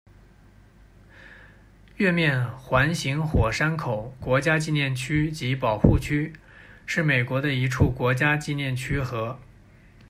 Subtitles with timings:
[1.97, 6.33] 月面环形火山口国家纪念区及保护区
[6.87, 9.37] 是美国的一处国家纪念区和。